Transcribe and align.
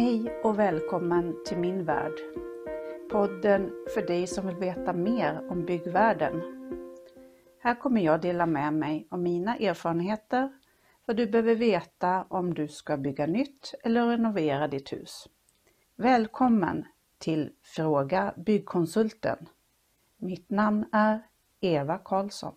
Hej 0.00 0.40
och 0.42 0.58
välkommen 0.58 1.44
till 1.46 1.58
min 1.58 1.84
värld. 1.84 2.12
Podden 3.10 3.72
för 3.94 4.06
dig 4.06 4.26
som 4.26 4.46
vill 4.46 4.56
veta 4.56 4.92
mer 4.92 5.50
om 5.50 5.64
byggvärlden. 5.64 6.42
Här 7.58 7.74
kommer 7.74 8.00
jag 8.00 8.20
dela 8.20 8.46
med 8.46 8.72
mig 8.74 9.06
av 9.10 9.18
mina 9.18 9.56
erfarenheter, 9.56 10.52
vad 11.06 11.16
du 11.16 11.26
behöver 11.26 11.54
veta 11.54 12.24
om 12.28 12.54
du 12.54 12.68
ska 12.68 12.96
bygga 12.96 13.26
nytt 13.26 13.74
eller 13.82 14.06
renovera 14.06 14.68
ditt 14.68 14.92
hus. 14.92 15.28
Välkommen 15.96 16.86
till 17.18 17.52
Fråga 17.62 18.34
Byggkonsulten. 18.36 19.48
Mitt 20.16 20.50
namn 20.50 20.84
är 20.92 21.22
Eva 21.60 21.98
Karlsson. 21.98 22.54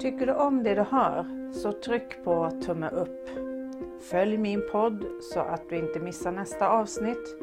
Tycker 0.00 0.26
du 0.26 0.34
om 0.34 0.62
det 0.62 0.74
du 0.74 0.82
hör 0.82 1.26
så 1.52 1.72
tryck 1.72 2.24
på 2.24 2.50
tumme 2.64 2.88
upp. 2.88 3.28
Följ 4.10 4.38
min 4.38 4.62
podd 4.72 5.04
så 5.32 5.40
att 5.40 5.68
du 5.68 5.78
inte 5.78 6.00
missar 6.00 6.32
nästa 6.32 6.68
avsnitt 6.68 7.36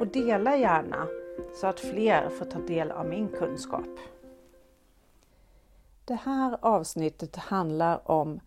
och 0.00 0.06
dela 0.06 0.56
gärna 0.56 1.06
så 1.54 1.66
att 1.66 1.80
fler 1.80 2.28
får 2.28 2.44
ta 2.44 2.58
del 2.58 2.90
av 2.90 3.06
min 3.06 3.28
kunskap. 3.28 3.98
Det 6.04 6.14
här 6.14 6.58
avsnittet 6.60 7.36
handlar 7.36 8.10
om 8.10 8.40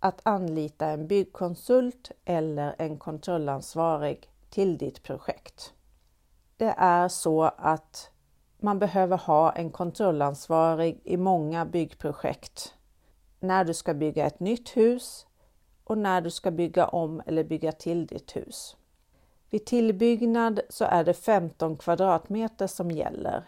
att 0.00 0.20
anlita 0.22 0.86
en 0.86 1.06
byggkonsult 1.06 2.10
eller 2.24 2.74
en 2.78 2.98
kontrollansvarig 2.98 4.30
till 4.50 4.78
ditt 4.78 5.02
projekt. 5.02 5.74
Det 6.56 6.74
är 6.78 7.08
så 7.08 7.42
att 7.42 8.10
man 8.58 8.78
behöver 8.78 9.16
ha 9.16 9.52
en 9.52 9.70
kontrollansvarig 9.70 11.00
i 11.04 11.16
många 11.16 11.64
byggprojekt 11.64 12.74
när 13.42 13.64
du 13.64 13.74
ska 13.74 13.94
bygga 13.94 14.26
ett 14.26 14.40
nytt 14.40 14.76
hus 14.76 15.26
och 15.84 15.98
när 15.98 16.20
du 16.20 16.30
ska 16.30 16.50
bygga 16.50 16.86
om 16.86 17.22
eller 17.26 17.44
bygga 17.44 17.72
till 17.72 18.06
ditt 18.06 18.36
hus. 18.36 18.76
Vid 19.50 19.64
tillbyggnad 19.64 20.60
så 20.68 20.84
är 20.84 21.04
det 21.04 21.14
15 21.14 21.76
kvadratmeter 21.76 22.66
som 22.66 22.90
gäller. 22.90 23.44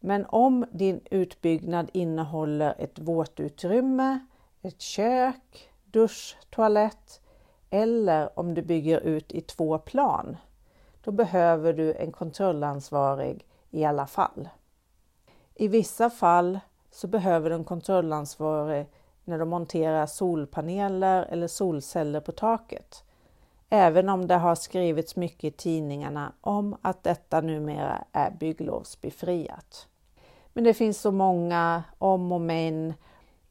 Men 0.00 0.26
om 0.26 0.66
din 0.72 1.00
utbyggnad 1.10 1.90
innehåller 1.92 2.74
ett 2.78 2.98
våtutrymme, 2.98 4.18
ett 4.62 4.80
kök, 4.80 5.70
dusch, 5.84 6.36
toalett 6.50 7.20
eller 7.70 8.38
om 8.38 8.54
du 8.54 8.62
bygger 8.62 9.00
ut 9.00 9.32
i 9.32 9.40
två 9.40 9.78
plan, 9.78 10.36
då 11.04 11.12
behöver 11.12 11.72
du 11.72 11.94
en 11.94 12.12
kontrollansvarig 12.12 13.46
i 13.70 13.84
alla 13.84 14.06
fall. 14.06 14.48
I 15.54 15.68
vissa 15.68 16.10
fall 16.10 16.60
så 16.90 17.06
behöver 17.06 17.50
du 17.50 17.56
en 17.56 17.64
kontrollansvarig 17.64 18.86
när 19.24 19.38
de 19.38 19.48
monterar 19.48 20.06
solpaneler 20.06 21.26
eller 21.30 21.46
solceller 21.46 22.20
på 22.20 22.32
taket. 22.32 23.04
Även 23.68 24.08
om 24.08 24.26
det 24.26 24.34
har 24.34 24.54
skrivits 24.54 25.16
mycket 25.16 25.44
i 25.44 25.50
tidningarna 25.50 26.32
om 26.40 26.76
att 26.82 27.02
detta 27.02 27.40
numera 27.40 28.04
är 28.12 28.30
bygglovsbefriat. 28.30 29.88
Men 30.52 30.64
det 30.64 30.74
finns 30.74 31.00
så 31.00 31.10
många 31.10 31.82
om 31.98 32.32
och 32.32 32.40
men. 32.40 32.94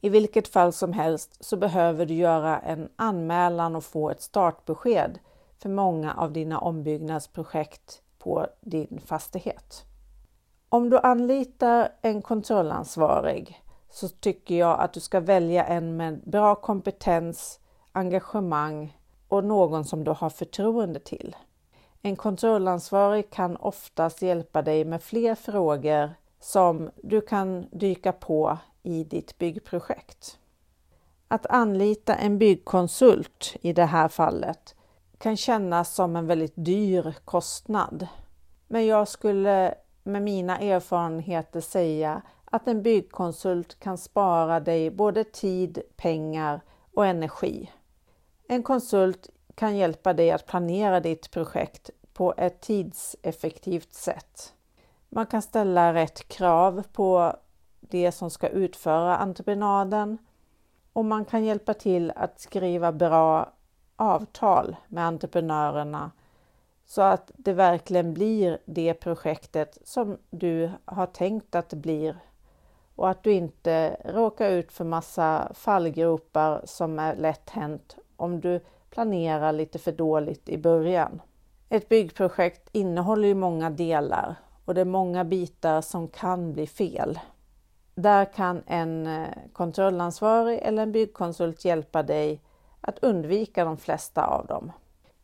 I 0.00 0.08
vilket 0.08 0.48
fall 0.48 0.72
som 0.72 0.92
helst 0.92 1.44
så 1.44 1.56
behöver 1.56 2.06
du 2.06 2.14
göra 2.14 2.58
en 2.58 2.88
anmälan 2.96 3.76
och 3.76 3.84
få 3.84 4.10
ett 4.10 4.22
startbesked 4.22 5.18
för 5.58 5.68
många 5.68 6.14
av 6.14 6.32
dina 6.32 6.58
ombyggnadsprojekt 6.58 8.02
på 8.18 8.46
din 8.60 9.00
fastighet. 9.06 9.84
Om 10.68 10.90
du 10.90 10.98
anlitar 10.98 11.88
en 12.02 12.22
kontrollansvarig 12.22 13.61
så 13.92 14.08
tycker 14.08 14.54
jag 14.54 14.80
att 14.80 14.92
du 14.92 15.00
ska 15.00 15.20
välja 15.20 15.64
en 15.64 15.96
med 15.96 16.20
bra 16.24 16.54
kompetens, 16.54 17.60
engagemang 17.92 18.98
och 19.28 19.44
någon 19.44 19.84
som 19.84 20.04
du 20.04 20.10
har 20.10 20.30
förtroende 20.30 21.00
till. 21.00 21.36
En 22.02 22.16
kontrollansvarig 22.16 23.30
kan 23.30 23.56
oftast 23.56 24.22
hjälpa 24.22 24.62
dig 24.62 24.84
med 24.84 25.02
fler 25.02 25.34
frågor 25.34 26.10
som 26.40 26.90
du 27.02 27.20
kan 27.20 27.66
dyka 27.70 28.12
på 28.12 28.58
i 28.82 29.04
ditt 29.04 29.38
byggprojekt. 29.38 30.38
Att 31.28 31.46
anlita 31.46 32.14
en 32.14 32.38
byggkonsult 32.38 33.56
i 33.60 33.72
det 33.72 33.84
här 33.84 34.08
fallet 34.08 34.74
kan 35.18 35.36
kännas 35.36 35.94
som 35.94 36.16
en 36.16 36.26
väldigt 36.26 36.52
dyr 36.56 37.14
kostnad. 37.24 38.06
Men 38.68 38.86
jag 38.86 39.08
skulle 39.08 39.74
med 40.02 40.22
mina 40.22 40.58
erfarenheter 40.58 41.60
säga 41.60 42.22
att 42.52 42.68
en 42.68 42.82
byggkonsult 42.82 43.80
kan 43.80 43.98
spara 43.98 44.60
dig 44.60 44.90
både 44.90 45.24
tid, 45.24 45.82
pengar 45.96 46.60
och 46.94 47.06
energi. 47.06 47.70
En 48.48 48.62
konsult 48.62 49.30
kan 49.54 49.76
hjälpa 49.76 50.12
dig 50.12 50.30
att 50.30 50.46
planera 50.46 51.00
ditt 51.00 51.30
projekt 51.30 51.90
på 52.12 52.34
ett 52.36 52.60
tidseffektivt 52.60 53.94
sätt. 53.94 54.54
Man 55.08 55.26
kan 55.26 55.42
ställa 55.42 55.94
rätt 55.94 56.28
krav 56.28 56.82
på 56.92 57.36
det 57.80 58.12
som 58.12 58.30
ska 58.30 58.48
utföra 58.48 59.16
entreprenaden 59.16 60.18
och 60.92 61.04
man 61.04 61.24
kan 61.24 61.44
hjälpa 61.44 61.74
till 61.74 62.12
att 62.16 62.40
skriva 62.40 62.92
bra 62.92 63.52
avtal 63.96 64.76
med 64.88 65.06
entreprenörerna 65.06 66.10
så 66.84 67.02
att 67.02 67.30
det 67.36 67.52
verkligen 67.52 68.14
blir 68.14 68.58
det 68.64 68.94
projektet 68.94 69.78
som 69.84 70.18
du 70.30 70.70
har 70.84 71.06
tänkt 71.06 71.54
att 71.54 71.68
det 71.68 71.76
blir 71.76 72.16
och 72.96 73.10
att 73.10 73.22
du 73.22 73.32
inte 73.32 73.96
råkar 74.04 74.50
ut 74.50 74.72
för 74.72 74.84
massa 74.84 75.52
fallgropar 75.54 76.62
som 76.64 76.98
är 76.98 77.16
lätt 77.16 77.50
hänt 77.50 77.96
om 78.16 78.40
du 78.40 78.60
planerar 78.90 79.52
lite 79.52 79.78
för 79.78 79.92
dåligt 79.92 80.48
i 80.48 80.58
början. 80.58 81.22
Ett 81.68 81.88
byggprojekt 81.88 82.68
innehåller 82.72 83.28
ju 83.28 83.34
många 83.34 83.70
delar 83.70 84.34
och 84.64 84.74
det 84.74 84.80
är 84.80 84.84
många 84.84 85.24
bitar 85.24 85.80
som 85.80 86.08
kan 86.08 86.52
bli 86.52 86.66
fel. 86.66 87.18
Där 87.94 88.24
kan 88.24 88.62
en 88.66 89.06
eh, 89.06 89.28
kontrollansvarig 89.52 90.58
eller 90.62 90.82
en 90.82 90.92
byggkonsult 90.92 91.64
hjälpa 91.64 92.02
dig 92.02 92.42
att 92.80 92.98
undvika 92.98 93.64
de 93.64 93.76
flesta 93.76 94.26
av 94.26 94.46
dem. 94.46 94.72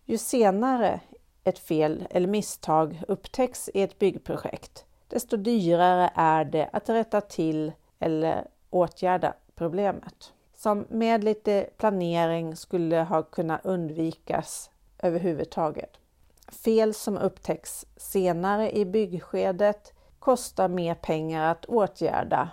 Ju 0.04 0.18
senare 0.18 1.00
ett 1.44 1.58
fel 1.58 2.06
eller 2.10 2.28
misstag 2.28 3.02
upptäcks 3.08 3.70
i 3.74 3.82
ett 3.82 3.98
byggprojekt, 3.98 4.84
desto 5.08 5.36
dyrare 5.36 6.10
är 6.14 6.44
det 6.44 6.70
att 6.72 6.88
rätta 6.88 7.20
till 7.20 7.72
eller 7.98 8.46
åtgärda 8.70 9.34
problemet. 9.54 10.32
Som 10.56 10.86
med 10.88 11.24
lite 11.24 11.70
planering 11.76 12.56
skulle 12.56 12.96
ha 12.96 13.22
kunnat 13.22 13.64
undvikas 13.64 14.70
överhuvudtaget. 14.98 15.90
Fel 16.48 16.94
som 16.94 17.18
upptäcks 17.18 17.86
senare 17.96 18.76
i 18.76 18.84
byggskedet 18.84 19.92
kostar 20.18 20.68
mer 20.68 20.94
pengar 20.94 21.50
att 21.50 21.64
åtgärda 21.64 22.50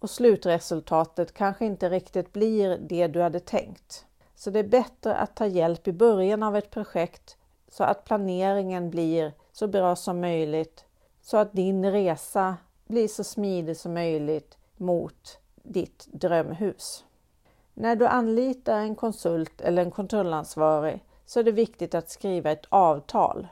och 0.00 0.10
slutresultatet 0.10 1.34
kanske 1.34 1.64
inte 1.64 1.88
riktigt 1.88 2.32
blir 2.32 2.78
det 2.78 3.06
du 3.06 3.22
hade 3.22 3.40
tänkt. 3.40 4.06
Så 4.34 4.50
det 4.50 4.58
är 4.58 4.68
bättre 4.68 5.14
att 5.14 5.36
ta 5.36 5.46
hjälp 5.46 5.88
i 5.88 5.92
början 5.92 6.42
av 6.42 6.56
ett 6.56 6.70
projekt 6.70 7.36
så 7.68 7.84
att 7.84 8.04
planeringen 8.04 8.90
blir 8.90 9.32
så 9.52 9.66
bra 9.68 9.96
som 9.96 10.20
möjligt 10.20 10.84
så 11.26 11.36
att 11.36 11.52
din 11.52 11.92
resa 11.92 12.56
blir 12.86 13.08
så 13.08 13.24
smidig 13.24 13.76
som 13.76 13.94
möjligt 13.94 14.58
mot 14.76 15.38
ditt 15.62 16.06
drömhus. 16.12 17.04
När 17.74 17.96
du 17.96 18.06
anlitar 18.06 18.78
en 18.78 18.94
konsult 18.94 19.60
eller 19.60 19.82
en 19.82 19.90
kontrollansvarig 19.90 21.04
så 21.24 21.40
är 21.40 21.44
det 21.44 21.52
viktigt 21.52 21.94
att 21.94 22.10
skriva 22.10 22.50
ett 22.50 22.66
avtal 22.68 23.48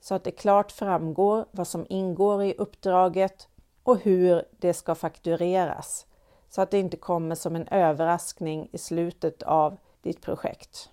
så 0.00 0.14
att 0.14 0.24
det 0.24 0.30
klart 0.30 0.72
framgår 0.72 1.46
vad 1.50 1.68
som 1.68 1.86
ingår 1.88 2.42
i 2.42 2.54
uppdraget 2.54 3.48
och 3.82 3.98
hur 3.98 4.42
det 4.50 4.74
ska 4.74 4.94
faktureras 4.94 6.06
så 6.48 6.62
att 6.62 6.70
det 6.70 6.78
inte 6.78 6.96
kommer 6.96 7.34
som 7.34 7.56
en 7.56 7.68
överraskning 7.68 8.68
i 8.72 8.78
slutet 8.78 9.42
av 9.42 9.76
ditt 10.02 10.22
projekt. 10.22 10.90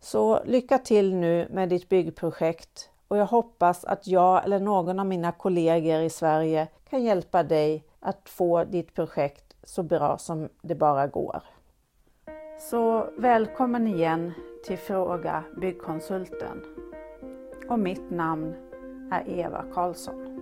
Så 0.00 0.44
lycka 0.44 0.78
till 0.78 1.14
nu 1.14 1.48
med 1.50 1.68
ditt 1.68 1.88
byggprojekt 1.88 2.90
och 3.10 3.16
jag 3.16 3.26
hoppas 3.26 3.84
att 3.84 4.06
jag 4.06 4.44
eller 4.44 4.60
någon 4.60 5.00
av 5.00 5.06
mina 5.06 5.32
kollegor 5.32 6.00
i 6.00 6.10
Sverige 6.10 6.68
kan 6.90 7.02
hjälpa 7.02 7.42
dig 7.42 7.84
att 8.00 8.28
få 8.28 8.64
ditt 8.64 8.94
projekt 8.94 9.56
så 9.62 9.82
bra 9.82 10.18
som 10.18 10.48
det 10.62 10.74
bara 10.74 11.06
går. 11.06 11.42
Så 12.58 13.06
välkommen 13.18 13.86
igen 13.86 14.32
till 14.66 14.78
Fråga 14.78 15.44
Byggkonsulten. 15.60 16.62
Och 17.68 17.78
mitt 17.78 18.10
namn 18.10 18.54
är 19.10 19.28
Eva 19.28 19.64
Karlsson. 19.74 20.40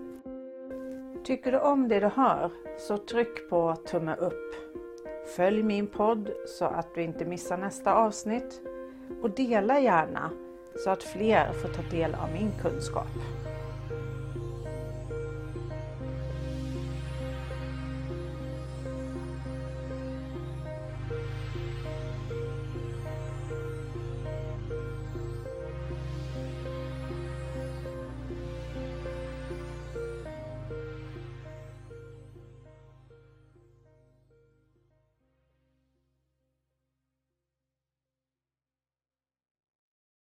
Tycker 1.24 1.52
du 1.52 1.58
om 1.58 1.88
det 1.88 2.00
du 2.00 2.06
hör 2.06 2.50
så 2.78 2.98
tryck 2.98 3.50
på 3.50 3.74
tumme 3.74 4.16
upp. 4.16 4.54
Följ 5.36 5.62
min 5.62 5.86
podd 5.86 6.30
så 6.46 6.64
att 6.64 6.94
du 6.94 7.02
inte 7.02 7.24
missar 7.24 7.56
nästa 7.56 7.94
avsnitt 7.94 8.60
och 9.22 9.30
dela 9.30 9.80
gärna 9.80 10.30
så 10.84 10.90
att 10.90 11.02
fler 11.02 11.52
får 11.52 11.68
ta 11.68 11.82
del 11.90 12.14
av 12.14 12.32
min 12.32 12.52
kunskap. 12.62 13.08